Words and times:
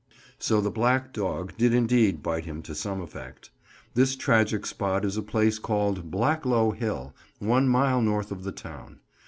So 0.39 0.61
the 0.61 0.71
"Black 0.71 1.13
Dog" 1.13 1.53
did 1.59 1.75
indeed 1.75 2.23
bite 2.23 2.43
him 2.45 2.63
to 2.63 2.73
some 2.73 3.01
effect. 3.01 3.51
This 3.93 4.15
tragic 4.15 4.65
spot 4.65 5.05
is 5.05 5.15
a 5.15 5.21
place 5.21 5.59
called 5.59 6.09
Blacklow 6.09 6.71
Hill, 6.71 7.13
one 7.37 7.67
mile 7.69 8.01
north 8.01 8.31
of 8.31 8.43
the 8.43 8.51
town. 8.51 9.01